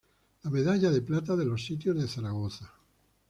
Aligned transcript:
La 0.41 0.49
medalla 0.49 0.89
de 0.89 0.99
plata 1.03 1.35
de 1.35 1.45
los 1.45 1.63
sitios 1.63 1.95
de 1.95 2.07
Zaragoza. 2.07 2.73